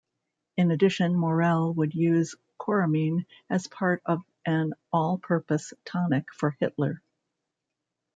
[0.57, 7.03] In addition, Morell would use Coramine as part of an all-purpose "tonic" for Hitler.